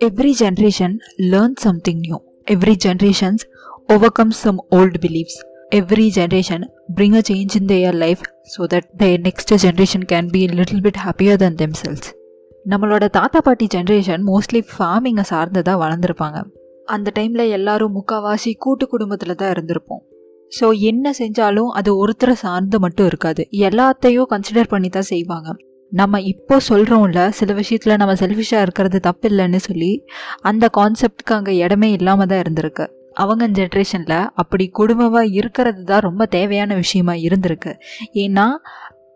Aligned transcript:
Every 0.00 0.34
generation 0.34 1.00
learns 1.18 1.62
something 1.62 2.00
new. 2.00 2.18
Every 2.46 2.76
generations 2.76 3.44
overcomes 3.88 4.36
some 4.36 4.60
old 4.70 5.00
beliefs. 5.00 5.36
Every 5.72 6.10
generation 6.10 6.66
bring 6.90 7.16
a 7.16 7.22
change 7.22 7.56
in 7.56 7.66
their 7.66 7.92
life 7.94 8.22
so 8.46 8.66
that 8.66 8.84
their 8.94 9.18
next 9.18 9.48
generation 9.56 10.02
can 10.02 10.28
be 10.28 10.46
a 10.46 10.52
little 10.52 10.80
bit 10.80 10.96
happier 10.96 11.36
than 11.36 11.56
themselves. 11.56 12.06
நம்மளோட 12.66 13.04
தாத்தா 13.16 13.40
பாட்டி 13.40 13.66
generation 13.74 14.22
mostly 14.28 14.60
ஃபார்மிங்கை 14.70 15.24
சார்ந்து 15.30 15.62
தான் 15.62 15.80
வளர்ந்துருப்பாங்க 15.82 16.38
அந்த 16.88 17.12
டைமில் 17.18 17.52
எல்லாரும் 17.58 17.94
முக்கால்வாசி 17.98 18.52
கூட்டு 18.64 18.86
குடும்பத்தில் 18.92 19.38
தான் 19.42 19.52
இருந்திருப்போம் 19.54 20.02
ஸோ 20.52 20.68
என்ன 20.90 21.12
செஞ்சாலும் 21.20 21.70
அது 21.80 21.92
ஒருத்தரை 22.02 22.34
சார்ந்து 22.44 22.78
மட்டும் 22.84 23.08
இருக்காது 23.12 23.44
எல்லாத்தையும் 23.68 24.30
கன்சிடர் 24.34 24.72
பண்ணி 24.74 24.90
தான் 24.96 25.10
செய்வாங்க 25.12 25.48
நம்ம 25.92 26.20
இப்போ 26.20 26.56
சொல்கிறோம்ல 26.68 27.20
சில 27.38 27.52
விஷயத்தில் 27.52 27.98
நம்ம 28.00 28.14
செல்ஃபிஷாக 28.22 28.64
இருக்கிறது 28.66 28.98
தப்பு 29.00 29.28
இல்லைன்னு 29.30 29.60
சொல்லி 29.68 29.90
அந்த 30.42 30.64
கான்செப்டுக்கு 30.78 31.34
அங்கே 31.36 31.52
இடமே 31.64 31.90
இல்லாமல் 31.98 32.30
தான் 32.32 32.42
இருந்திருக்கு. 32.44 32.86
அவங்க 33.14 33.44
ஜென்ரேஷனில் 33.58 34.18
அப்படி 34.34 34.64
குடும்பமாக 34.78 35.32
இருக்கிறது 35.40 35.82
தான் 35.84 36.04
ரொம்ப 36.08 36.22
தேவையான 36.26 36.74
விஷயமா 36.74 37.14
இருந்திருக்கு. 37.26 37.72
ஏன்னா 38.24 38.46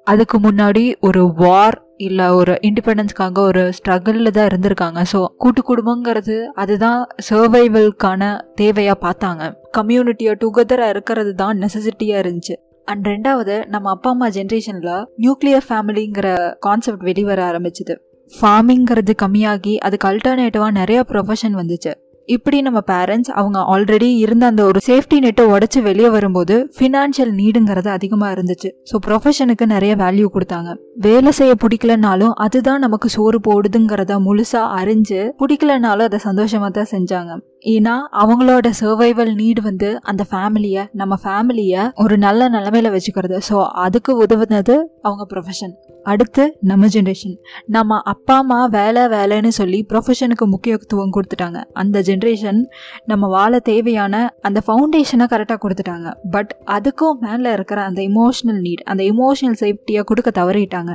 அதுக்கு 0.07 0.39
முன்னாடி 0.39 0.85
ஒரு 1.09 1.23
வார் 1.43 1.79
இல்லை 1.97 2.27
ஒரு 2.39 2.53
இண்டிபெண்டன்ஸ்க்காக 2.69 3.41
ஒரு 3.51 3.63
ஸ்ட்ரகிளில் 3.79 4.37
தான் 4.37 4.49
இருந்திருக்காங்க. 4.51 5.01
ஸோ 5.13 5.19
கூட்டு 5.43 5.63
குடும்பங்கிறது 5.71 6.37
அதுதான் 6.63 7.01
சர்வைவல்கான 7.29 8.33
தேவையாக 8.61 8.99
பார்த்தாங்க. 9.07 9.43
கம்யூனிட்டியாக 9.79 10.41
டுகெதராக 10.45 10.95
இருக்கிறது 10.95 11.35
தான் 11.35 11.61
நெசசிட்டியாக 11.65 12.23
இருந்துச்சு. 12.25 12.57
அண்ட் 12.91 13.09
ரெண்டாவது 13.13 13.57
நம்ம 13.73 13.91
அப்பா 13.95 14.11
அம்மா 14.15 14.29
ஜென்ரேஷனில் 14.37 14.95
நியூக்ளியர் 15.25 15.67
ஃபேமிலிங்கிற 15.69 16.29
கான்செப்ட் 16.67 17.03
வெளிவர 17.09 17.41
ஆரம்பிச்சுது. 17.51 17.97
ஃபார்மிங்கிறது 18.33 19.13
கம்மியாகி 19.25 19.75
அதுக்கு 19.87 20.09
அல்டர்னேட்டிவாக 20.13 20.79
நிறைய 20.81 21.01
ப்ரொஃபஷன் 21.11 21.59
வந்துச்சு. 21.61 21.93
இப்படி 22.29 22.59
நம்ம 22.67 22.81
பேரண்ட்ஸ் 22.91 23.31
அவங்க 23.41 23.59
ஆல்ரெடி 23.73 24.09
இருந்த 24.25 24.45
அந்த 24.51 24.63
ஒரு 24.71 24.81
சேஃப்டி 24.89 25.17
நெட்டை 25.25 25.45
உடச்சி 25.55 25.79
வெளியே 25.87 26.11
வரும்போது 26.17 26.57
ஃபினான்ஷியல் 26.77 27.33
நீடுங்கிறது 27.39 27.91
அதிகமாக 27.95 28.35
இருந்துச்சு. 28.37 28.71
ஸோ 28.91 28.99
ப்ரொஃபஷனுக்கு 29.07 29.67
நிறைய 29.75 29.95
வேல்யூ 30.03 30.27
கொடுத்தாங்க. 30.35 30.73
வேலை 31.07 31.33
செய்ய 31.39 31.55
பிடிக்கலனாலும் 31.65 32.35
அதுதான் 32.47 32.85
நமக்கு 32.87 33.11
சோறு 33.17 33.41
போடுதுங்கிறத 33.49 34.21
முழுசாக 34.27 34.75
அறிஞ்சு 34.81 35.21
பிடிக்கலனாலும் 35.43 36.09
அதை 36.11 36.21
சந்தோஷமாக 36.29 36.73
தான் 36.79 36.93
செஞ்சாங்க. 36.95 37.33
ஏன்னா 37.63 37.95
அவங்களோட 38.13 38.71
சர்வைவல் 38.81 39.35
நீடு 39.35 39.63
வந்து 39.63 40.01
அந்த 40.03 40.25
ஃபேமிலியை 40.31 40.85
நம்ம 40.93 41.19
ஃபேமிலியை 41.25 41.91
ஒரு 41.95 42.19
நல்ல 42.19 42.49
நிலமையில 42.49 42.93
வச்சுக்கிறது. 42.97 43.39
ஸோ 43.49 43.67
அதுக்கு 43.67 44.25
உதவுனது 44.25 44.77
அவங்க 45.03 45.27
ப்ரொஃபஷன் 45.35 45.75
அடுத்து 46.05 46.57
நம்ம 46.61 46.87
ஜென்ரேஷன் 46.87 47.35
நம்ம 47.67 47.99
அப்பா 48.05 48.37
அம்மா 48.37 48.67
வேலை 48.67 49.03
வேலைன்னு 49.03 49.49
சொல்லி 49.49 49.87
ப்ரொஃபஷனுக்கு 49.89 50.47
முக்கியத்துவம் 50.47 51.13
கொடுத்துட்டாங்க. 51.17 51.61
அந்த 51.73 52.01
ஜென்ரேஷன் 52.01 52.61
நம்ம 53.05 53.29
வாழ 53.29 53.59
தேவையான 53.59 54.35
அந்த 54.41 54.63
ஃபவுண்டேஷனை 54.67 55.27
கரெக்டாக 55.33 55.59
கொடுத்துட்டாங்க. 55.65 56.11
பட் 56.31 56.57
அதுக்கும் 56.67 57.19
மேலே 57.21 57.53
இருக்கிற 57.53 57.83
அந்த 57.83 58.03
இமோஷனல் 58.03 58.61
நீட் 58.67 58.83
அந்த 58.85 59.03
இமோஷனல் 59.03 59.59
சேஃப்டியை 59.61 60.01
கொடுக்க 60.01 60.31
தவறிட்டாங்க. 60.41 60.95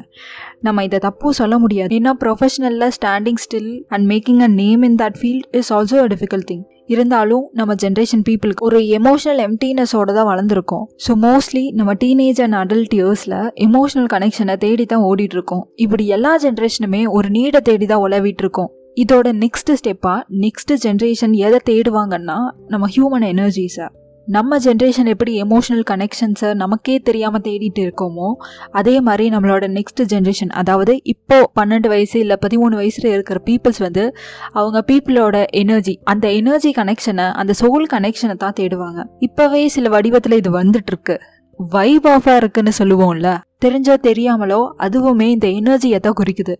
நம்ம 0.61 0.83
இதை 0.83 0.99
தப்பு 0.99 1.33
சொல்ல 1.33 1.57
முடியாது. 1.59 1.91
ஏன்னா 1.99 2.13
ப்ரொஃபஷனலில் 2.23 2.93
standing 2.97 3.41
still 3.45 3.73
and 3.87 4.07
making 4.11 4.41
a 4.47 4.49
name 4.61 4.83
in 4.83 4.97
that 5.01 5.19
field 5.21 5.47
is 5.51 5.71
also 5.77 5.99
a 6.05 6.07
difficult 6.13 6.47
thing 6.51 6.63
இருந்தாலும் 6.87 7.45
நம்ம 7.53 7.75
ஜென்ரேஷன் 7.83 8.23
பீப்புளுக்கு 8.27 8.65
ஒரு 8.67 8.79
எமோஷனல் 8.97 9.41
எம்டினஸோட 9.45 10.09
தான் 10.13 10.29
வளர்ந்துருக்கோம். 10.31 10.85
ஸோ 11.05 11.11
மோஸ்ட்லி 11.25 11.63
நம்ம 11.79 11.93
டீனேஜ் 12.03 12.41
அண்ட் 12.45 12.57
அடல்ட் 12.61 12.95
இயர்ஸில் 12.99 13.37
எமோஷனல் 13.67 14.09
கனெக்ஷனை 14.15 14.55
தேடி 14.55 14.85
தான் 14.85 15.05
ஓடிட்டு 15.09 15.37
இருக்கோம் 15.39 15.63
இப்படி 15.75 16.05
எல்லா 16.17 16.33
ஜென்ரேஷனுமே 16.45 17.03
ஒரு 17.17 17.29
நீடை 17.29 17.61
தேடி 17.61 17.85
தான் 17.85 18.03
உழவிட்டு 18.07 18.43
இருக்கோம் 18.45 18.71
இதோட 19.03 19.33
நெக்ஸ்ட் 19.43 19.71
ஸ்டெப்பாக 19.81 20.19
நெக்ஸ்ட் 20.43 20.73
ஜென்ரேஷன் 20.85 21.33
எதை 21.45 21.59
தேடுவாங்கன்னா 21.69 22.37
நம்ம 22.67 22.87
ஹியூமன் 22.95 23.27
எனர்ஜிஸை 23.33 23.87
நம்ம 24.27 24.57
ஜென்ரேஷன் 24.57 25.05
எப்படி 25.05 25.41
எமோஷனல் 25.41 25.83
கனெக்ஷன்ஸை 25.89 26.53
நமக்கே 26.53 26.99
தெரியாமல் 26.99 27.41
தேடிட்டு 27.41 27.81
இருக்கோமோ 27.81 28.29
அதே 28.71 29.01
மாதிரி 29.01 29.25
நம்மளோட 29.29 29.65
நெக்ஸ்ட் 29.67 30.01
ஜென்ரேஷன் 30.01 30.51
அதாவது 30.53 30.99
இப்போது 31.03 31.49
பன்னெண்டு 31.59 31.87
வயசு 31.87 32.19
இல்லை 32.19 32.37
பதிமூணு 32.45 32.75
வயசில் 32.75 33.11
இருக்கிற 33.11 33.41
பீப்புள்ஸ் 33.45 33.79
வந்து 33.79 34.15
அவங்க 34.51 34.83
பீப்புளோட 34.87 35.45
எனர்ஜி 35.45 35.99
அந்த 36.03 36.31
எனர்ஜி 36.31 36.71
கனெக்ஷனை 36.71 37.27
அந்த 37.31 37.53
சோல் 37.59 37.85
கனெக்ஷனை 37.93 38.35
தான் 38.35 38.57
தேடுவாங்க. 38.59 39.01
இப்போவே 39.19 39.65
சில 39.65 39.89
வடிவத்தில் 39.89 40.37
இது 40.37 40.51
வந்துட்டுருக்கு. 40.61 41.17
வைப் 41.59 42.07
ஆஃபாக 42.07 42.35
இருக்குன்னு 42.35 42.71
சொல்லுவோம்ல 42.77 43.37
தெரிஞ்சோ 43.65 43.97
தெரியாமலோ 44.07 44.61
அதுவுமே 44.79 45.27
இந்த 45.35 45.47
எனர்ஜியை 45.47 45.99
தான் 45.99 46.19
குறிக்குது. 46.23 46.55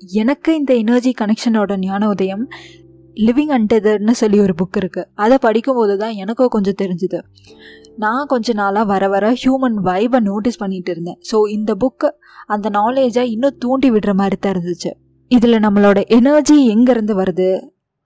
எனக்கு 0.00 0.50
இந்த 0.54 0.74
எனர்ஜி 0.74 1.14
கனெக்ஷனோட 1.20 1.78
ஞான 1.78 2.08
உதயம் 2.08 2.48
லிவிங் 3.24 3.52
அண்டதர்னு 3.56 4.14
சொல்லி 4.20 4.38
ஒரு 4.44 4.54
புக் 4.60 4.78
இருக்குது 4.80 5.08
அதை 5.24 5.36
படிக்கும்போது 5.46 5.94
தான் 6.02 6.14
எனக்கும் 6.22 6.52
கொஞ்சம் 6.56 6.78
தெரிஞ்சுது. 6.82 7.18
நான் 8.04 8.26
கொஞ்ச 8.32 8.52
நாளாக 8.52 8.86
வர 8.92 9.04
வர 9.08 9.26
ஹியூமன் 9.42 9.78
வைபை 9.88 10.20
நோட்டீஸ் 10.28 10.60
பண்ணிட்டு 10.62 10.90
இருந்தேன். 10.94 11.18
ஸோ 11.30 11.36
இந்த 11.56 11.74
புக்கு 11.84 12.08
அந்த 12.54 12.70
நாலேஜை 12.78 13.24
இன்னும் 13.34 13.56
தூண்டி 13.64 13.90
விடுற 13.94 14.14
மாதிரி 14.14 14.36
தான் 14.36 14.54
இருந்துச்சு. 14.56 14.92
இதில் 15.30 15.64
நம்மளோட 15.66 16.00
எனர்ஜி 16.18 16.56
எங்கேருந்து 16.74 17.14
வருது? 17.22 17.48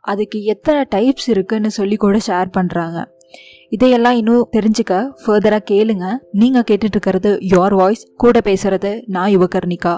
அதுக்கு 0.04 0.38
எத்தனை 0.52 0.82
டைப்ஸ் 0.94 1.28
இருக்குன்னு 1.34 1.70
சொல்லி 1.78 1.96
கூட 2.04 2.18
ஷேர் 2.28 2.50
பண்ணுறாங்க 2.58 2.98
இதையெல்லாம் 3.76 4.16
இன்னும் 4.20 4.48
தெரிஞ்சுக்க 4.56 4.94
ஃபர்தராக 5.24 5.62
கேளுங்க. 5.70 6.06
நீங்கள் 6.40 6.66
கேட்டுட்ருக்கிறது 6.70 7.30
யோர் 7.52 7.76
வாய்ஸ் 7.80 8.02
கூட 8.22 8.40
பேசுகிறது 8.48 8.90
நான் 9.16 9.32
யுவகர்ணிகா. 9.34 9.92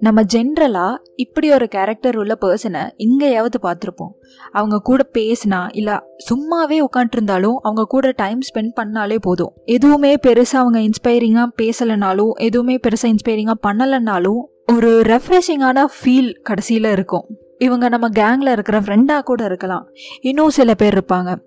நம்ம 0.00 0.22
ஜென்ரலாக 0.22 0.96
இப்படி 1.14 1.52
ஒரு 1.52 1.68
கேரக்டர் 1.68 2.16
உள்ள 2.16 2.38
பர்சனை 2.40 2.90
இங்கேயாவது 2.98 3.58
பார்த்துருப்போம். 3.62 4.12
அவங்க 4.52 4.78
கூட 4.78 5.10
பேசினா 5.12 5.68
இல்லை 5.72 5.94
சும்மாவே 6.30 6.78
உட்காண்ட்ருந்தாலும் 6.80 7.58
அவங்க 7.62 7.84
கூட 7.88 8.12
டைம் 8.16 8.38
ஸ்பெண்ட் 8.38 8.72
பண்ணாலே 8.80 9.16
போதும். 9.20 9.52
எதுவுமே 9.64 10.14
பெருசாக 10.26 10.62
அவங்க 10.62 10.78
இன்ஸ்பைரிங்காக 10.78 11.48
பேசலைனாலும் 11.62 12.32
எதுவுமே 12.32 12.76
பெருசாக 12.76 13.14
இன்ஸ்பைரிங்காக 13.14 13.60
பண்ணலைனாலும் 13.66 14.40
ஒரு 14.74 15.00
ரெஃப்ரெஷிங்கான 15.00 15.84
ஃபீல் 15.98 16.32
கடைசியில் 16.42 16.84
இருக்கும். 16.84 17.26
இவங்க 17.58 17.88
நம்ம 17.88 18.08
கேங்கில் 18.08 18.50
இருக்கிற 18.50 18.80
ஃப்ரெண்டாக 18.80 19.20
கூட 19.20 19.44
இருக்கலாம். 19.44 19.86
இன்னும் 20.20 20.50
சில 20.50 20.74
பேர் 20.74 20.98
இருப்பாங்க. 20.98 21.38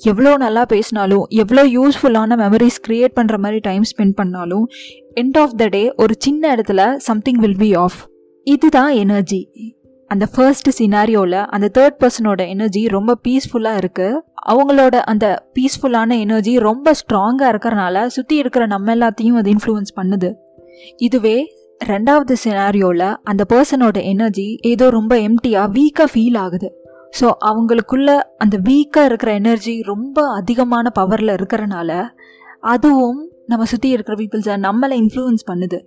எவ்வளோ 0.00 0.36
நல்லா 0.36 0.62
பேசினாலும் 0.64 1.24
எவ்வளோ 1.42 1.62
யூஸ்ஃபுல்லான 1.76 2.36
மெமரிஸ் 2.36 2.78
க்ரியேட் 2.86 3.16
பண்ணுற 3.16 3.36
மாதிரி 3.38 3.58
டைம் 3.60 3.82
ஸ்பெண்ட் 3.82 4.14
பண்ணாலும் 4.14 4.66
எண்ட் 5.14 5.38
ஆஃப் 5.38 5.54
த 5.56 5.66
டே 5.68 5.82
ஒரு 5.96 6.14
சின்ன 6.18 6.56
இடத்துல 6.56 6.82
சம்திங் 6.96 7.40
வில் 7.40 7.58
பி 7.58 7.70
ஆஃப் 7.76 7.98
இதுதான் 8.46 8.92
எனர்ஜி 8.94 9.42
அந்த 10.10 10.24
ஃபர்ஸ்ட் 10.34 10.70
சினாரியோவில் 10.78 11.40
அந்த 11.46 11.66
தேர்ட் 11.78 11.98
பர்சனோட 12.02 12.40
எனர்ஜி 12.46 12.82
ரொம்ப 12.88 13.12
பீஸ்ஃபுல்லாக 13.26 13.80
இருக்குது 13.82 14.20
அவங்களோட 14.46 14.94
அந்த 15.04 15.26
பீஸ்ஃபுல்லான 15.54 16.18
எனர்ஜி 16.20 16.54
ரொம்ப 16.58 16.92
ஸ்ட்ராங்காக 17.00 17.50
இருக்கிறனால 17.52 18.06
சுற்றி 18.06 18.36
இருக்கிற 18.36 18.66
நம்ம 18.66 18.94
எல்லாத்தையும் 18.94 19.38
அது 19.40 19.50
இன்ஃப்ளூயன்ஸ் 19.54 19.96
பண்ணுது. 20.00 20.30
இதுவே 20.96 21.36
ரெண்டாவது 21.80 22.34
சினாரியோவில் 22.44 23.08
அந்த 23.24 23.42
பர்சனோட 23.52 23.98
எனர்ஜி 24.04 24.48
ஏதோ 24.62 24.88
ரொம்ப 24.88 25.14
எம்டியாக 25.28 25.72
வீக்காக 25.72 26.08
ஃபீல் 26.12 26.38
ஆகுது. 26.38 26.68
ஸோ 27.18 27.26
அவங்களுக்குள்ள 27.48 28.10
அந்த 28.44 28.56
வீக்காக 28.68 29.08
இருக்கிற 29.10 29.30
எனர்ஜி 29.40 29.74
ரொம்ப 29.92 30.18
அதிகமான 30.38 30.90
பவரில் 30.98 31.36
இருக்கிறனால 31.38 31.90
அதுவும் 32.72 33.18
நம்ம 33.50 33.64
சுற்றி 33.72 33.88
இருக்கிற 33.94 34.14
பீப்புள்ஸை 34.20 34.54
நம்மளை 34.66 34.96
இன்ஃப்ளூயன்ஸ் 35.02 35.44
பண்ணுது. 35.50 35.78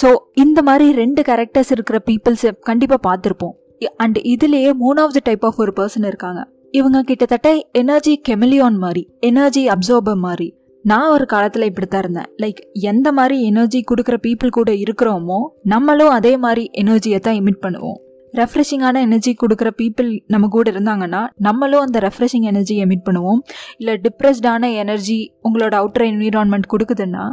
ஸோ 0.00 0.08
இந்த 0.44 0.58
மாதிரி 0.62 0.86
ரெண்டு 1.02 1.20
கேரக்டர்ஸ் 1.28 1.72
இருக்கிற 1.76 1.98
பீப்புள்ஸை 2.08 2.50
கண்டிப்பாக 2.68 3.00
பார்த்துருப்போம். 3.08 3.54
அண்ட் 3.96 4.18
இதுலேயே 4.32 4.70
மூணாவது 4.84 5.20
டைப் 5.28 5.44
ஆஃப் 5.48 5.60
ஒரு 5.64 5.72
பர்சன் 5.78 6.06
இருக்காங்க. 6.10 6.40
இவங்க 6.78 6.98
கிட்டத்தட்ட 7.02 7.50
எனர்ஜி 7.80 8.14
கெமிலியான் 8.28 8.76
மாதிரி 8.84 9.02
எனர்ஜி 9.28 9.62
அப்சர்பர் 9.74 10.20
மாதிரி. 10.26 10.48
நான் 10.84 11.12
ஒரு 11.14 11.24
காலத்தில் 11.32 11.68
இப்படி 11.70 11.86
தான் 11.86 12.02
இருந்தேன். 12.04 12.28
லைக் 12.42 12.60
எந்த 12.90 13.08
மாதிரி 13.12 13.36
எனர்ஜி 13.50 13.80
கொடுக்குற 13.90 14.16
பீப்புள் 14.26 14.56
கூட 14.58 14.70
இருக்கிறோமோ 14.84 15.38
நம்மளும் 15.72 16.12
அதே 16.18 16.32
மாதிரி 16.44 16.64
எனர்ஜியை 16.82 17.18
தான் 17.26 17.38
இமிட் 17.40 17.64
பண்ணுவோம். 17.64 17.98
ரெஃப்ரெஷிங்கான 18.32 19.00
எனர்ஜி 19.00 19.36
கொடுக்குற 19.40 19.70
பீப்புள் 19.80 20.10
நம்ம 20.26 20.48
கூட 20.48 20.70
இருந்தாங்கன்னா 20.70 21.22
நம்மளும் 21.36 21.80
அந்த 21.80 21.98
ரெஃப்ரெஷிங் 21.98 22.46
எனர்ஜி 22.52 22.84
எமிட் 22.84 23.06
பண்ணுவோம். 23.08 23.40
இல்லை 23.78 24.00
டிப்ரெஸ்டான 24.04 24.72
எனர்ஜி 24.74 25.18
உங்களோட 25.48 25.74
அவுட்டர் 25.80 26.06
என்விரான்மெண்ட் 26.12 26.70
கொடுக்குதுன்னா 26.74 27.24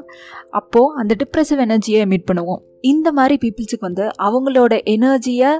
அப்போது 0.50 0.96
அந்த 0.96 1.16
டிப்ரெசிவ் 1.24 1.62
எனர்ஜியை 1.68 2.02
எமிட் 2.08 2.28
பண்ணுவோம். 2.32 2.62
இந்த 2.82 3.12
மாதிரி 3.12 3.36
பீப்புள்ஸுக்கு 3.44 3.88
வந்து 3.88 4.04
அவங்களோட 4.28 4.74
எனர்ஜியை 4.96 5.52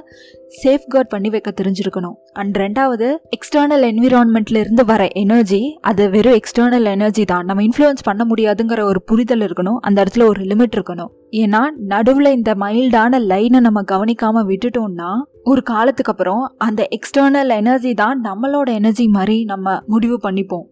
சேஃப்கார்ட் 0.62 1.12
பண்ணி 1.14 1.28
வைக்க 1.28 1.52
தெரிஞ்சிருக்கணும். 1.60 2.16
அண்ட் 2.32 2.56
ரெண்டாவது 2.56 3.06
எக்ஸ்டர்னல் 3.36 3.84
என்விரான்மெண்ட்ல 3.90 4.56
இருந்து 4.56 4.84
வர 4.84 5.08
எனர்ஜி 5.24 5.78
அது 5.80 6.10
வெறும் 6.10 6.38
எக்ஸ்டர்னல் 6.40 6.84
எனர்ஜி 6.84 7.24
தான். 7.24 7.44
நம்ம 7.44 7.62
இன்ஃப்ளூயன்ஸ் 7.62 8.06
பண்ண 8.08 8.24
முடியாதுங்கிற 8.30 8.82
ஒரு 8.82 9.02
புரிதல் 9.02 9.40
இருக்கணும். 9.40 9.80
அந்த 9.80 10.04
இடத்துல 10.04 10.26
ஒரு 10.26 10.42
லிமிட் 10.42 10.76
இருக்கணும். 10.78 11.12
ஏன்னா 11.32 11.60
நடுவில் 11.78 12.36
இந்த 12.36 12.54
மைல்டான 12.54 13.18
லைனை 13.30 13.60
நம்ம 13.60 13.82
கவனிக்காமல் 13.82 14.46
விட்டுட்டோம்னா 14.46 15.10
ஒரு 15.44 15.62
காலத்துக்கு 15.62 16.12
அப்புறம் 16.12 16.54
அந்த 16.56 16.88
எக்ஸ்டர்னல் 16.96 17.48
எனர்ஜி 17.48 17.94
தான் 17.94 18.20
நம்மளோட 18.24 18.68
எனர்ஜி 18.72 19.08
மாதிரி 19.08 19.44
நம்ம 19.44 19.82
முடிவு 19.86 20.18
பண்ணிப்போம். 20.22 20.66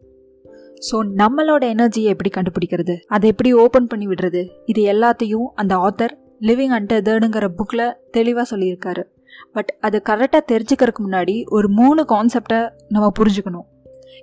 ஸோ 0.90 0.96
நம்மளோட 1.22 1.62
எனர்ஜியை 1.74 2.04
எப்படி 2.04 2.30
கண்டுபிடிக்கிறது? 2.30 2.96
அதை 3.06 3.30
எப்படி 3.30 3.52
ஓப்பன் 3.54 3.86
பண்ணி 3.86 4.06
விடுறது? 4.06 4.42
இது 4.66 4.82
எல்லாத்தையும் 4.92 5.46
அந்த 5.54 5.74
ஆத்தர் 5.76 6.14
லிவிங் 6.40 6.74
அண்டர்தர்டுங்கிற 6.78 7.46
புக்கில் 7.58 7.94
தெளிவாக 8.10 8.56
சொல்லியிருக்காரு. 8.56 9.02
பட் 9.52 9.70
அது 9.80 10.02
கரெக்டாக 10.08 10.42
தெரிஞ்சுக்கிறதுக்கு 10.52 11.06
முன்னாடி 11.06 11.44
ஒரு 11.48 11.68
மூணு 11.68 12.02
கான்செப்டை 12.08 12.68
நம்ம 12.88 13.10
புரிஞ்சுக்கணும். 13.18 13.66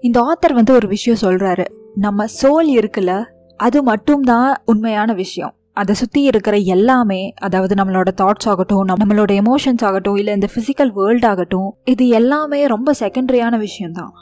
இந்த 0.02 0.20
ஆத்தர் 0.22 0.54
வந்து 0.54 0.74
ஒரு 0.74 0.88
விஷயம் 0.88 1.22
சொல்கிறாரு 1.22 1.66
நம்ம 1.96 2.26
சோல் 2.42 2.70
இருக்குல்ல 2.80 3.24
அது 3.60 3.84
மட்டும்தான் 3.84 4.50
உண்மையான 4.66 5.14
விஷயம். 5.14 5.54
அதை 5.74 5.96
சுற்றி 5.96 6.24
இருக்கிற 6.24 6.58
எல்லாமே 6.58 7.34
அதாவது 7.42 7.84
நம்மளோட 7.84 8.08
தாட்ஸ் 8.22 8.48
ஆகட்டும் 8.48 8.88
நம்மளோட 8.88 9.42
எமோஷன்ஸ் 9.44 9.86
ஆகட்டும் 9.86 10.16
இல்லை 10.16 10.34
இந்த 10.34 10.50
ஃபிசிக்கல் 10.56 10.92
வேர்ல்ட் 10.94 11.26
ஆகட்டும் 11.26 11.78
இது 11.84 12.08
எல்லாமே 12.08 12.68
ரொம்ப 12.68 12.94
செகண்டரியான 13.00 13.58
விஷயம்தான். 13.58 14.14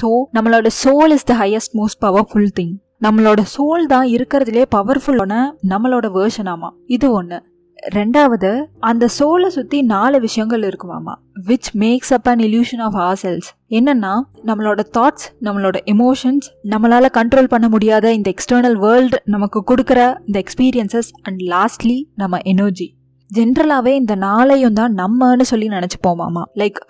ஸோ 0.00 0.24
நம்மளோட 0.32 0.68
soul 0.84 1.10
is 1.10 1.24
the 1.24 1.34
highest 1.34 1.74
most 1.74 2.04
powerful 2.04 2.48
thing 2.60 2.74
நம்மளோட 3.00 3.40
சோல் 3.58 3.86
தான் 3.86 4.06
இருக்கிறதுலே 4.06 4.64
பவர்ஃபுல்லான 4.74 5.50
நம்மளோட 5.68 6.06
வேர்ஷன் 6.14 6.48
ஆமாம் 6.48 6.76
இது 6.86 7.12
ஒன்று 7.12 7.49
ரெண்டாவது 7.94 8.64
அந்த 8.78 9.08
சோலை 9.08 9.50
சுற்றி 9.50 9.82
நாலு 9.82 10.20
விஷயங்கள் 10.20 10.62
இருக்குமாமா 10.62 11.14
which 11.46 11.68
makes 11.74 12.12
up 12.12 12.28
an 12.28 12.38
illusion 12.38 12.80
of 12.80 12.96
ourselves 13.22 13.48
என்னன்னா 13.70 14.20
நம்மளோட 14.46 14.80
தாட்ஸ் 14.98 15.26
நம்மளோட 15.40 15.76
எமோஷன்ஸ் 15.84 16.48
நம்மளால் 16.70 17.14
கண்ட்ரோல் 17.14 17.44
பண்ண 17.44 17.68
முடியாத 17.68 18.12
இந்த 18.12 18.32
எக்ஸ்டர்னல் 18.34 18.78
வேர்ல்டு 18.78 19.20
நமக்கு 19.24 19.64
கொடுக்குற 19.74 20.18
இந்த 20.24 20.40
எக்ஸ்பீரியன்சஸ் 20.40 21.10
அண்ட் 21.22 21.40
லாஸ்ட்லி 21.40 22.02
நம்ம 22.14 22.38
எனர்ஜி 22.42 22.98
ஜென்ரலாகவே 23.34 23.86
இந்த 23.86 24.16
நாளையும் 24.16 24.72
தான் 24.72 24.94
நம்மன்னு 24.94 25.40
சொல்லி 25.40 25.68
நினச்சிப்போமாமா 25.68 26.42
லைக் 26.54 26.80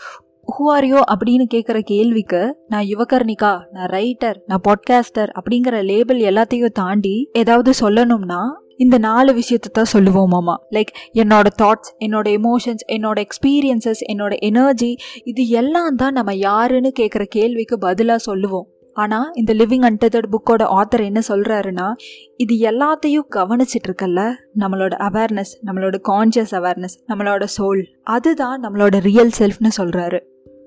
ஹூ 0.59 0.65
ஆர் 0.67 0.85
அப்படின்னு 0.85 1.45
கேட்குற 1.55 1.81
கேள்விக்கு 1.81 2.57
நான் 2.69 2.85
யுவகர்ணிகா 2.85 3.61
நான் 3.73 3.91
ரைட்டர் 3.91 4.39
நான் 4.47 4.61
பாட்காஸ்டர் 4.69 5.31
அப்படிங்கிற 5.41 5.85
லேபிள் 5.85 6.21
எல்லாத்தையும் 6.21 6.73
தாண்டி 6.73 7.29
ஏதாவது 7.33 7.73
சொல்லணும்னா 7.81 8.49
இந்த 8.81 8.99
நாலு 8.99 9.35
விஷயத்தை 9.35 9.71
தான் 9.73 10.03
சொல்லுவோமாமா 10.03 10.55
லைக் 10.71 10.93
என்னோட 11.15 11.47
தாட்ஸ் 11.62 11.91
என்னோட 11.99 12.38
எமோஷன்ஸ் 12.38 12.85
என்னோட 12.88 13.25
எக்ஸ்பீரியன்சஸ் 13.25 14.03
என்னோட 14.12 14.38
எனர்ஜி 14.38 14.97
இது 15.25 15.49
எல்லாம் 15.49 15.97
தான் 15.97 16.12
நம்ம 16.12 16.35
யாருன்னு 16.35 16.93
கேட்குற 17.00 17.25
கேள்விக்கு 17.25 17.79
பதிலாக 17.79 18.19
சொல்லுவோம். 18.19 18.67
ஆனால் 18.93 19.31
இந்த 19.35 19.55
லிவிங் 19.55 19.85
அன்டதர்ட் 19.91 20.31
புக்கோட 20.31 20.81
ஆத்தர் 20.81 21.05
என்ன 21.05 21.21
சொல்கிறாருன்னா 21.29 21.93
இது 22.37 22.55
எல்லாத்தையும் 22.55 23.27
கவனிச்சிட்டு 23.31 23.88
இருக்கல்ல 23.88 24.32
நம்மளோட 24.59 24.93
அவேர்னஸ் 25.09 25.53
நம்மளோட 25.67 26.00
கான்ஷியஸ் 26.09 26.55
அவேர்னஸ் 26.55 26.97
நம்மளோட 27.09 27.47
சோல் 27.59 27.85
அதுதான் 28.03 28.62
நம்மளோட 28.62 29.00
ரியல் 29.00 29.31
செல்ஃப்னு 29.38 29.71
சொல்கிறாரு 29.77 30.21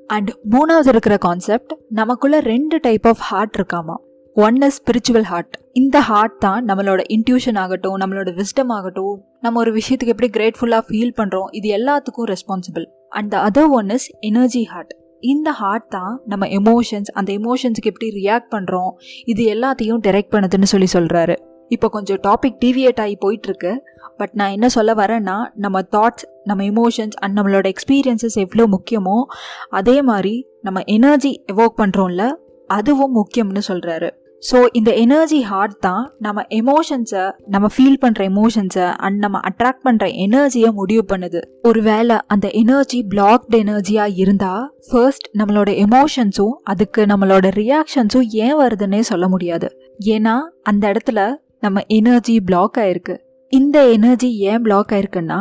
அண்ட் 0.07 0.37
மூணாவது 0.51 0.87
இருக்கிற 0.87 1.17
கான்செப்ட் 1.17 1.75
நமக்குள்ள 1.89 2.39
ரெண்டு 2.39 2.79
டைப் 2.81 3.07
ஆஃப் 3.07 3.17
ஹார்ட் 3.17 3.55
இருக்காமா? 3.59 3.95
ஒன் 4.35 4.61
இஸ் 4.61 4.81
ஸ்பிரிச்சுவல் 4.81 5.21
ஹார்ட் 5.21 5.57
இந்த 5.71 5.99
ஹார்ட் 5.99 6.39
தான் 6.39 6.65
நம்மளோட 6.65 7.01
இன்ட்யூஷன் 7.07 7.57
ஆகட்டும் 7.57 7.97
நம்மளோட 7.97 8.29
விஸ்டம் 8.35 8.67
ஆகட்டும் 8.67 9.23
நம்ம 9.41 9.59
ஒரு 9.59 9.71
விஷயத்துக்கு 9.71 10.07
எப்படி 10.07 10.29
கிரேட்ஃபுல்லாக 10.29 10.81
ஃபீல் 10.87 11.13
பண்ணுறோம் 11.17 11.47
இது 11.51 11.69
எல்லாத்துக்கும் 11.69 12.27
responsible 12.29 12.85
and 13.09 13.31
the 13.31 13.49
other 13.49 13.69
one 13.69 13.89
is 13.89 14.17
energy 14.19 14.63
heart 14.63 14.93
இந்த 15.19 15.51
ஹார்ட் 15.51 15.89
தான் 15.89 16.21
நம்ம 16.25 16.45
எமோஷன்ஸ் 16.45 17.11
அந்த 17.13 17.33
எமோஷன்ஸுக்கு 17.33 17.85
எப்படி 17.85 18.09
ரியாக்ட் 18.09 18.49
பண்ணுறோம் 18.49 18.91
இது 19.25 19.43
எல்லாத்தையும் 19.45 20.01
டிரெக்ட் 20.01 20.31
பண்ணுதுன்னு 20.31 20.63
சொல்லி 20.63 20.87
சொல்கிறாரு 20.93 21.35
இப்போ 21.67 21.89
கொஞ்சம் 21.89 22.19
டாபிக் 22.23 22.57
டிவியேட் 22.65 22.99
ஆகி 22.99 23.17
போயிட்டுருக்கு. 23.25 23.77
பட் 24.17 24.29
நான் 24.33 24.51
என்ன 24.51 24.69
சொல்ல 24.69 24.93
வரேன்னா 24.93 25.45
நம்ம 25.53 25.81
தாட்ஸ் 25.81 26.25
நம்ம 26.43 26.63
எமோஷன்ஸ் 26.63 27.15
அண்ட் 27.15 27.39
நம்மளோட 27.39 27.73
எக்ஸ்பீரியன்சஸ் 27.73 28.35
எவ்வளோ 28.35 28.67
முக்கியமோ 28.67 29.23
அதே 29.69 30.01
மாதிரி 30.01 30.47
நம்ம 30.61 30.81
எனர்ஜி 30.85 31.43
எவோக் 31.51 31.79
பண்ணுறோம்ல 31.81 32.29
அதுவும் 32.67 33.15
முக்கியம்னு 33.15 33.61
சொல்கிறாரு 33.67 34.09
ஸோ 34.47 34.57
இந்த 34.79 34.91
எனர்ஜி 35.03 35.39
ஹார்ட் 35.49 35.75
தான் 35.85 36.03
நம்ம 36.25 36.39
எமோஷன்ஸை 36.57 37.23
நம்ம 37.53 37.67
ஃபீல் 37.73 37.99
பண்ணுற 38.03 38.21
எமோஷன்ஸை 38.31 38.87
அண்ட் 39.05 39.17
நம்ம 39.23 39.39
அட்ராக்ட் 39.49 39.83
பண்ணுற 39.87 40.05
எனர்ஜியை 40.25 40.69
முடிவு 40.79 41.03
பண்ணுது. 41.11 41.39
ஒருவேளை 41.69 42.15
அந்த 42.33 42.47
எனர்ஜி 42.61 42.99
பிளாக்டு 43.13 43.57
எனர்ஜியாக 43.63 44.19
இருந்தால் 44.23 44.65
ஃபர்ஸ்ட் 44.89 45.27
நம்மளோட 45.41 45.69
எமோஷன்ஸும் 45.85 46.55
அதுக்கு 46.73 47.03
நம்மளோட 47.11 47.49
ரியாக்ஷன்ஸும் 47.61 48.27
ஏன் 48.45 48.57
வருதுன்னே 48.61 49.01
சொல்ல 49.11 49.27
முடியாது. 49.33 49.69
ஏன்னா 50.15 50.35
அந்த 50.71 50.83
இடத்துல 50.93 51.19
நம்ம 51.65 51.83
எனர்ஜி 51.97 52.35
பிளாக் 52.49 52.79
ஆயிருக்கு. 52.83 53.15
இந்த 53.51 53.77
எனர்ஜி 53.97 54.31
ஏன் 54.51 54.63
பிளாக் 54.65 54.91
ஆயிருக்குன்னா 54.95 55.39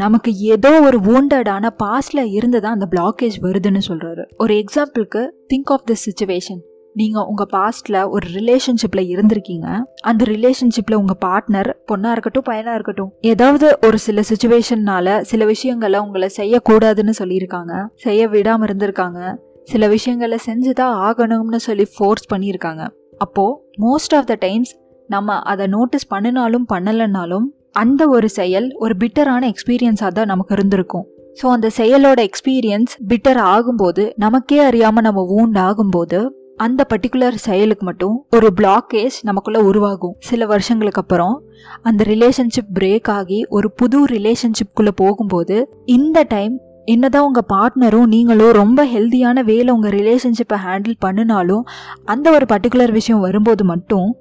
நமக்கு 0.00 0.30
ஏதோ 0.54 0.70
ஒரு 0.86 0.98
wounded-ஆன 1.06 1.70
பாஸ்ட்ல 1.82 2.20
இருந்து 2.38 2.58
தான் 2.64 2.76
அந்த 2.76 2.88
பிளாக்கேஜ் 2.92 3.38
வருதுன்னு 3.46 3.82
சொல்றாரு. 3.88 4.24
ஒரு 4.42 4.52
எக்ஸாம்பிளுக்கு 4.62 5.22
திங்க் 5.52 5.72
ஆஃப் 5.76 5.86
திஸ் 5.90 6.04
சுச்சுவேஷன் 6.08 6.60
நீங்கள் 6.94 7.22
உங்கள் 7.22 7.48
பாஸ்ட்டில் 7.52 7.98
ஒரு 8.04 8.26
ரிலேஷன்ஷிப்பில் 8.34 9.10
இருந்திருக்கீங்க. 9.12 9.68
அந்த 10.00 10.24
ரிலேஷன்ஷிப்பில் 10.24 10.94
உங்கள் 10.94 11.20
பார்ட்னர் 11.24 11.70
பொண்ணாக 11.90 12.10
இருக்கட்டும் 12.10 12.46
பையனாக 12.48 12.74
இருக்கட்டும் 12.74 13.12
ஏதாவது 13.20 13.78
ஒரு 13.86 13.98
சில 13.98 14.22
சுச்சுவேஷன்னால 14.30 15.20
சில 15.20 15.44
விஷயங்களை 15.44 15.98
உங்களை 15.98 16.28
செய்யக்கூடாதுன்னு 16.36 17.14
சொல்லியிருக்காங்க. 17.20 17.72
செய்ய 17.94 18.28
விடாமல் 18.28 18.68
இருந்திருக்காங்க. 18.68 19.20
சில 19.64 19.88
விஷயங்களை 19.88 20.38
செஞ்சுதான் 20.46 20.94
ஆகணும்னு 21.08 21.60
சொல்லி 21.68 21.86
ஃபோர்ஸ் 21.94 22.30
பண்ணியிருக்காங்க. 22.34 22.84
அப்போது 23.18 23.56
மோஸ்ட் 23.80 24.14
ஆஃப் 24.14 24.26
த 24.26 24.34
டைம்ஸ் 24.34 24.72
நம்ம 25.08 25.38
அதை 25.42 25.66
நோட்டீஸ் 25.66 26.06
பண்ணினாலும் 26.08 26.66
பண்ணலைன்னாலும் 26.72 27.48
அந்த 27.72 28.08
ஒரு 28.08 28.28
செயல் 28.28 28.68
ஒரு 28.74 28.94
பிட்டரான 28.98 29.42
எக்ஸ்பீரியன்ஸாக 29.52 30.12
தான் 30.12 30.26
நமக்கு 30.26 30.54
இருந்திருக்கும். 30.54 31.06
ஸோ 31.42 31.46
அந்த 31.46 31.68
செயலோட 31.76 32.18
எக்ஸ்பீரியன்ஸ் 32.28 32.92
பிட்டர் 33.08 33.40
ஆகும்போது 33.54 34.02
நமக்கே 34.16 34.58
அறியாமல் 34.58 35.02
நம்ம 35.02 35.20
வூண்ட் 35.32 35.58
ஆகும்போது 35.58 36.18
அந்த 36.56 36.86
பர்டிகுலர் 36.94 37.34
செயலுக்கு 37.34 37.84
மட்டும் 37.84 38.26
ஒரு 38.30 38.52
பிளாக்கேஜ் 38.60 39.16
நமக்குள்ள 39.22 39.60
உருவாகும். 39.60 40.16
சில 40.18 40.46
வருஷங்களுக்கு 40.46 41.00
அப்புறம் 41.00 41.42
அந்த 41.82 42.04
ரிலேஷன்ஷிப் 42.08 42.78
பிரேக் 42.78 43.10
ஆகி 43.10 43.44
ஒரு 43.48 43.72
புது 43.72 44.04
ரிலேஷன்ஷிப்குள்ளே 44.04 44.88
போகும்போது 44.94 45.68
இந்த 45.84 46.22
டைம் 46.22 46.60
என்னதான் 46.84 47.22
உங்கள் 47.22 47.48
பார்ட்னரும் 47.52 48.06
நீங்களும் 48.06 48.52
ரொம்ப 48.52 48.86
ஹெல்தியான 48.86 49.42
வேல 49.42 49.70
உங்கள் 49.70 49.90
ரிலேஷன்ஷிப்பை 49.90 50.58
ஹேண்டில் 50.66 50.94
பண்ணினாலும் 50.98 51.64
அந்த 52.04 52.30
ஒரு 52.30 52.44
பர்டிகுலர் 52.48 52.92
விஷயம் 52.92 53.20
வரும்போது 53.20 53.64
மட்டும் 53.64 54.16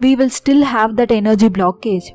we 0.00 0.12
will 0.12 0.36
still 0.40 0.64
have 0.74 0.94
that 0.96 1.12
energy 1.12 1.46
blockage 1.46 2.08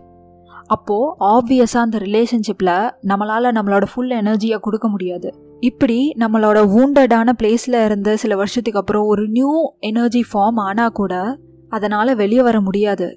அப்போது 0.65 1.15
ஆப்வியஸாக 1.19 1.77
அந்த 1.77 1.97
ரிலேஷன்ஷிப்பில் 1.97 2.91
நம்மளால் 3.07 3.55
நம்மளோட 3.57 3.85
ஃபுல் 3.93 4.09
எனர்ஜியை 4.09 4.57
கொடுக்க 4.57 4.87
முடியாது. 4.87 5.52
இப்படி 5.63 5.97
நம்மளோட 6.19 6.59
வூண்டடான 6.73 7.33
பிளேஸில் 7.39 7.77
இருந்த 7.85 8.09
சில 8.17 8.35
வருஷத்துக்கு 8.35 8.79
அப்புறம் 8.79 9.05
ஒரு 9.05 9.23
நியூ 9.27 9.51
எனர்ஜி 9.79 10.21
ஃபார்ம் 10.29 10.57
ஆனால் 10.67 10.95
கூட 10.99 11.13
அதனால் 11.69 12.11
வெளியே 12.15 12.41
வர 12.41 12.57
முடியாது. 12.61 13.07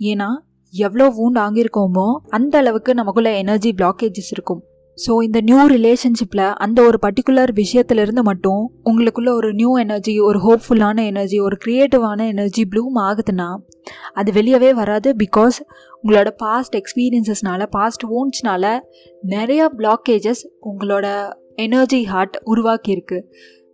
ஏன்னா 0.00 0.28
எவ்வளோ 0.74 1.04
வூண்ட் 1.18 1.38
ஆகியிருக்கோமோ 1.44 2.08
அந்த 2.28 2.54
அளவுக்கு 2.58 2.94
நமக்குள்ள 2.94 3.30
எனர்ஜி 3.36 3.70
பிளாக்கேஜஸ் 3.78 4.30
இருக்கும். 4.30 4.60
ஸோ 4.98 5.12
இந்த 5.22 5.38
நியூ 5.40 5.60
ரிலேஷன்ஷிப்பில் 5.68 6.44
அந்த 6.64 6.78
ஒரு 6.82 6.98
பர்டிகுலர் 7.06 7.52
விஷயத்துலேருந்து 7.60 8.22
மட்டும் 8.22 8.62
உங்களுக்குள்ள 8.90 9.30
ஒரு 9.30 9.50
நியூ 9.54 9.72
எனர்ஜி 9.78 10.14
ஒரு 10.18 10.38
ஹோப்ஃபுல்லான 10.38 10.98
எனர்ஜி 11.04 11.40
ஒரு 11.40 11.58
க்ரியேட்டிவான 11.64 12.20
எனர்ஜி 12.26 12.64
ப்ளூம் 12.74 13.00
ஆகுதுன்னா 13.08 13.48
அது 14.12 14.30
வெளியவே 14.32 14.70
வராது 14.74 15.08
பிகாஸ் 15.24 15.58
உங்களோட 16.02 16.30
பாஸ்ட் 16.36 16.76
எக்ஸ்பீரியன்சஸ்னால 16.76 17.66
பாஸ்ட் 17.70 18.06
woundsனால 18.12 18.64
நிறையா 19.28 19.66
பிளாக்கேஜஸ் 19.78 20.44
உங்களோட 20.60 21.06
எனர்ஜி 21.64 22.00
ஹார்ட் 22.12 22.36
உருவாக்கியிருக்கு. 22.52 23.18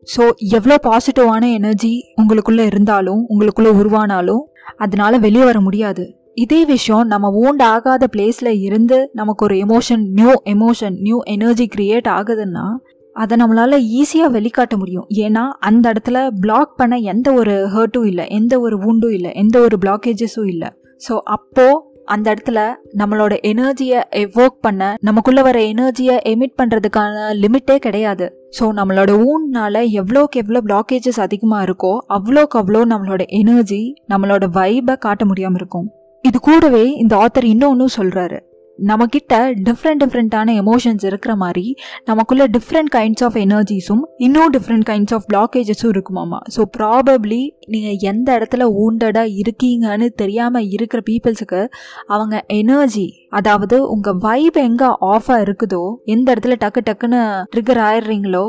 ஸோ 0.09 0.23
எவ்வளோ 0.57 0.77
பாசிட்டிவான 0.87 1.45
எனர்ஜி 1.59 1.93
உங்களுக்குள்ளே 2.21 2.65
இருந்தாலும் 2.71 3.23
உங்களுக்குள்ளே 3.33 3.73
உருவானாலும் 3.81 4.43
அதனால 4.85 5.19
வெளியே 5.27 5.45
வர 5.49 5.59
முடியாது. 5.67 6.05
இதே 6.45 6.61
விஷயம் 6.73 7.07
நம்ம 7.13 7.31
ஓண்ட் 7.43 7.63
ஆகாத 7.73 8.05
பிளேஸில் 8.15 8.53
இருந்து 8.67 8.99
நமக்கு 9.21 9.45
ஒரு 9.47 9.57
emotion 9.65 10.05
new 10.19 10.33
emotion 10.55 10.97
new 11.07 11.19
energy 11.35 11.67
create 11.75 12.09
ஆகுதுன்னா 12.19 12.67
அதை 13.17 13.35
நம்மளால் 13.41 13.77
ஈஸியாக 14.01 14.35
வெளிக்காட்ட 14.37 14.75
முடியும். 14.83 15.09
ஏன்னா 15.25 15.43
அந்த 15.69 15.85
இடத்துல 15.93 16.19
பிளாக் 16.45 16.73
பண்ண 16.81 16.95
எந்த 17.13 17.29
ஒரு 17.41 17.55
ஹர்ட்டும் 17.75 18.07
இல்லை 18.11 18.25
எந்த 18.39 18.55
ஒரு 18.67 18.77
wound-ம் 18.85 19.15
இல்லை 19.17 19.33
எந்த 19.43 19.57
ஒரு 19.67 19.77
பிளாக்கேஜஸும் 19.83 20.49
இல்லை. 20.53 20.71
ஸோ 21.07 21.15
அப்போது 21.37 21.81
அந்த 22.07 22.35
இடத்துல 22.35 22.61
நம்மளோட 22.99 23.33
எனர்ஜியை 23.43 24.01
எவோக் 24.11 24.57
பண்ண 24.61 24.97
நமக்குள்ள 25.01 25.43
வர 25.43 25.59
எனர்ஜியை 25.61 26.17
எமிட் 26.33 26.59
பண்ணுறதுக்கான 26.61 27.27
லிமிட்டே 27.43 27.77
கிடையாது. 27.77 28.27
ஸோ 28.59 28.65
நம்மளோட 28.79 29.11
ஊன்னால 29.31 29.83
எவ்வளோக்கு 30.01 30.41
எவ்வளோ 30.43 30.63
பிளாக்கேஜஸ் 30.69 31.21
அதிகமாக 31.21 31.67
இருக்கோ 31.69 31.93
அவ்வளோக்கு 32.09 32.59
அவ்வளோ 32.63 32.83
நம்மளோட 32.95 33.25
எனர்ஜி 33.41 33.83
நம்மளோட 34.15 34.47
வைபை 34.59 34.97
காட்ட 34.97 35.25
முடியாமல் 35.25 35.55
இருக்கும். 35.55 35.89
இது 36.21 36.41
கூடவே 36.41 36.85
இந்த 36.95 37.17
ஆத்தர் 37.17 37.47
இன்னொன்னும் 37.53 37.97
சொல்கிறாரு 37.97 38.41
நம்மக்கிட்ட 38.87 39.35
டிஃப்ரெண்ட் 39.63 40.03
டிஃப்ரெண்ட்டான 40.03 40.55
எமோஷன்ஸ் 40.63 41.05
இருக்கிற 41.05 41.37
மாதிரி 41.37 41.75
நமக்குள்ள 42.05 42.47
டிஃப்ரெண்ட் 42.47 42.91
கைண்ட்ஸ் 42.93 43.25
ஆஃப் 43.25 43.35
எனர்ஜிஸும் 43.35 44.03
இன்னும் 44.17 44.53
டிஃப்ரெண்ட் 44.53 44.87
கைண்ட்ஸ் 44.91 45.15
ஆஃப் 45.15 45.27
பிளாக்கேஜஸும் 45.33 45.93
இருக்குமாமா 45.93 46.41
ஸோ 46.57 46.63
ப்ராபப்ளி 46.79 47.49
நீங்கள் 47.67 47.97
எந்த 48.03 48.39
இடத்துல 48.39 48.67
ஊண்டடாக 48.85 49.35
இருக்கீங்கன்னு 49.43 50.09
தெரியாமல் 50.15 50.69
இருக்கிற 50.69 51.03
பீப்புள்ஸுக்கு 51.11 51.69
அவங்க 52.07 52.45
எனர்ஜி 52.47 53.09
அதாவது 53.29 53.89
உங்கள் 53.89 54.19
வைப் 54.19 54.57
எங்கே 54.57 54.87
ஆஃபாக 55.01 55.43
இருக்குதோ 55.43 55.83
எந்த 56.05 56.35
இடத்துல 56.35 56.57
டக்கு 56.61 56.83
டக்குன்னு 56.85 57.23
ட்ரிகர் 57.57 57.83
ஆயிடுறீங்களோ 57.83 58.47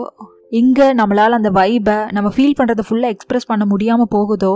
எங்கே 0.49 0.93
நம்மளால் 0.93 1.37
அந்த 1.37 1.49
வைபை 1.49 2.11
நம்ம 2.11 2.31
ஃபீல் 2.35 2.57
பண்ணுறதை 2.57 2.83
ஃபுல்லாக 2.89 3.13
எக்ஸ்ப்ரெஸ் 3.13 3.47
பண்ண 3.47 3.65
முடியாமல் 3.65 4.07
போகுதோ 4.09 4.53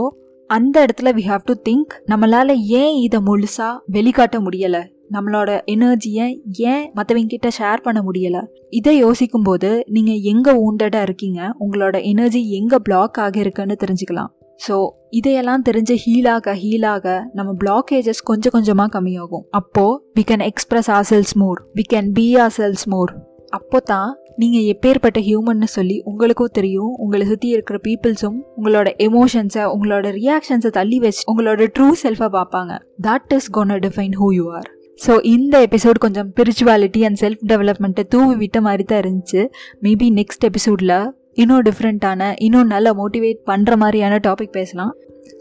அந்த 0.50 0.86
இடத்துல 0.86 1.10
வி 1.14 1.24
ஹாவ் 1.28 1.42
டு 1.46 1.54
திங்க் 1.70 1.94
நம்மளால் 2.06 2.56
ஏன் 2.58 2.96
இதை 2.96 3.20
முழுசாக 3.20 3.80
வெளிக்காட்ட 3.92 4.40
முடியலை? 4.40 4.82
நம்மளோட 5.16 5.50
எனர்ஜியை 5.74 6.28
ஏன் 6.72 6.86
மற்றவங்க 6.98 7.32
கிட்ட 7.34 7.50
ஷேர் 7.60 7.86
பண்ண 7.86 8.00
முடியலை? 8.08 8.42
இதை 8.80 8.94
யோசிக்கும் 8.98 9.46
போது 9.50 9.70
நீங்கள் 9.96 10.24
எங்கே 10.32 10.54
ஊண்டடாக 10.66 11.08
இருக்கீங்க? 11.08 11.42
உங்களோட 11.66 11.96
எனர்ஜி 12.12 12.42
எங்கே 12.60 12.80
பிளாக் 12.88 13.20
ஆகியிருக்குன்னு 13.26 13.78
தெரிஞ்சுக்கலாம். 13.84 14.32
ஸோ 14.66 14.76
இதையெல்லாம் 15.18 15.66
தெரிஞ்சு 15.68 15.96
ஹீலாக 16.04 16.54
ஹீலாக 16.62 17.08
நம்ம 17.38 17.52
பிளாக்கேஜஸ் 17.64 18.22
கொஞ்சம் 18.30 18.54
கொஞ்சமாக 18.56 18.92
கம்மியாகும். 18.96 19.44
அப்போது 19.60 19.98
we 20.20 20.24
can 20.32 20.46
express 20.52 20.90
ourselves 21.12 21.36
more 21.42 21.60
we 21.80 21.86
can 21.94 22.10
be 22.20 22.28
ourselves 22.60 22.88
more 22.94 23.14
அப்போ 23.58 23.80
தான் 23.92 24.10
நீங்கள் 24.42 24.66
எப்பேற்பட்ட 24.72 25.20
ஹியூமன்னு 25.28 25.68
சொல்லி 25.76 25.96
உங்களுக்கும் 26.10 26.56
தெரியும். 26.58 26.92
உங்களை 27.04 27.26
சுற்றி 27.30 27.48
இருக்கிற 27.56 27.78
பீப்புள்ஸும் 27.86 28.40
உங்களோட 28.58 28.88
எமோஷன்ஸை 29.08 29.64
உங்களோட 29.76 30.08
ரியாக்ஷன்ஸை 30.20 30.72
தள்ளி 30.80 31.00
வச்சு 31.06 31.24
உங்களோட 31.32 31.70
ட்ரூ 31.78 31.88
செல்ஃபை 32.04 32.30
பார்ப்பாங்க. 32.38 32.74
That 33.08 33.34
is 33.38 33.50
gonna 33.58 33.74
define 33.88 34.16
who 34.22 34.30
you 34.40 34.46
are 34.60 34.68
so 35.06 35.14
இந்த 35.34 35.56
எபிசோட் 35.68 35.98
கொஞ்சம் 36.04 36.28
ஸ்பிரிச்சுவாலிட்டி 36.32 37.02
அண்ட் 37.08 37.20
செல்ஃப் 37.24 37.44
டெவலப்மெண்ட்டை 37.52 38.04
தூவி 38.14 38.36
விட்ட 38.44 38.60
மாதிரி 38.68 38.84
தான் 38.92 39.02
இருந்துச்சு. 39.04 39.42
மேபி 39.86 40.08
நெக்ஸ்ட் 40.20 40.46
எபிசோடில் 40.50 40.96
இன்னும் 41.42 41.66
டிஃப்ரெண்ட்டான 41.68 42.30
இன்னும் 42.46 42.72
நல்லா 42.74 42.92
மோட்டிவேட் 43.02 43.40
பண்ணுற 43.50 43.76
மாதிரியான 43.84 44.16
டாபிக் 44.28 44.56
பேசலாம். 44.60 44.94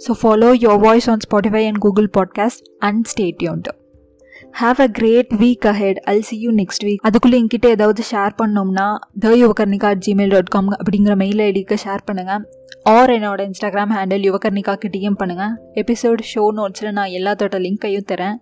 So 0.04 0.12
follow 0.20 0.50
your 0.64 0.80
voice 0.86 1.08
on 1.12 1.24
Spotify 1.26 1.64
and 1.70 1.80
Google 1.84 2.08
podcast 2.18 2.64
and 2.88 3.04
stay tuned 3.12 3.68
have 4.60 4.78
a 4.86 4.88
great 4.98 5.30
week 5.42 5.66
ahead 5.72 5.98
I'll 6.10 6.22
see 6.28 6.36
you 6.44 6.50
next 6.60 6.84
week 6.88 7.02
அதுக்குள்ளே 7.08 7.38
என்கிட்ட 7.42 7.68
ஏதாவது 7.76 8.02
ஷேர் 8.10 8.34
பண்ணோம்னா 8.40 8.86
the 9.18 9.32
Yuvakarnika 9.42 9.88
at 9.94 10.04
Gmail 10.06 10.32
dot 10.34 10.52
com 10.54 10.70
அப்படிங்கிற 10.80 11.14
mail 11.22 11.42
ஐடிக்கு 11.48 11.78
share 11.84 12.06
பண்ணுங்கள் 12.08 12.42
or 12.94 13.12
என்னோட 13.16 13.40
Instagram 13.50 13.94
handle 13.96 14.26
யுவகர்ணிகாக்கு 14.28 14.88
DM 14.96 15.18
பண்ணுங்கள் 15.22 15.54
எபிசோட் 15.82 16.22
ஷோ 16.32 16.44
நோட்ஸில் 16.58 16.92
நான் 16.92 17.14
எல்லாத்தோட 17.18 17.58
லிங்க்கையும் 17.66 18.08
தரேன். 18.12 18.36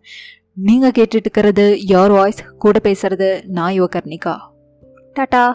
நீங்கள் 0.55 0.91
கேட்டுட்டு 0.91 1.15
இருக்கிறது 1.15 1.79
யோர் 1.89 2.11
வாய்ஸ் 2.11 2.45
கூட 2.59 2.79
பேசுறது 2.83 3.45
நான் 3.45 3.81
யுவகர்ணிகா. 3.81 4.37
டாட்டா. 5.15 5.53